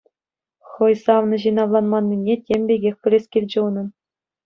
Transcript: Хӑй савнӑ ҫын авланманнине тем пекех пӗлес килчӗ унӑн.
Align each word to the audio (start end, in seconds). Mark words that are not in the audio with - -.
Хӑй 0.69 0.95
савнӑ 1.03 1.37
ҫын 1.45 1.57
авланманнине 1.65 2.35
тем 2.49 2.61
пекех 2.75 2.95
пӗлес 3.07 3.25
килчӗ 3.33 3.59
унӑн. 3.71 3.87